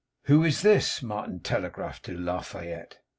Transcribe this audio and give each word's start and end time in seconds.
'Who 0.23 0.43
is 0.43 0.63
this?' 0.63 1.03
Martin 1.03 1.41
telegraphed 1.41 2.05
to 2.05 2.17
La 2.17 2.41
Fayette. 2.41 2.97